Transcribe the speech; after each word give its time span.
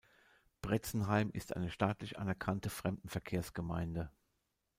Bretzenheim 0.63 1.29
ist 1.31 1.55
eine 1.55 1.69
staatlich 1.69 2.17
anerkannte 2.17 2.71
Fremdenverkehrsgemeinde. 2.71 4.09